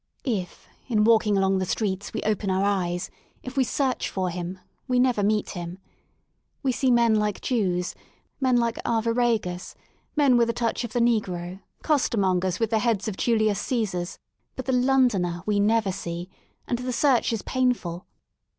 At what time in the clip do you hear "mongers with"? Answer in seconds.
12.17-12.71